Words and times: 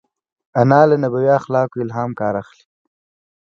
انا 0.61 0.81
له 0.89 0.95
نبوي 1.03 1.29
اخلاقو 1.39 1.83
الهام 1.85 2.11
اخلي 2.41 2.63